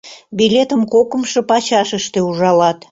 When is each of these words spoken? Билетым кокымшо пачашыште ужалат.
Билетым 0.37 0.81
кокымшо 0.93 1.39
пачашыште 1.49 2.19
ужалат. 2.27 2.77